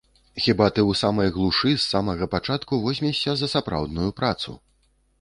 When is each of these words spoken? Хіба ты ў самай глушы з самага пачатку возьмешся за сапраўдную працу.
Хіба 0.45 0.69
ты 0.77 0.81
ў 0.85 0.93
самай 1.01 1.29
глушы 1.35 1.75
з 1.77 1.83
самага 1.91 2.31
пачатку 2.33 2.83
возьмешся 2.89 3.31
за 3.41 3.55
сапраўдную 3.57 4.11
працу. 4.23 4.61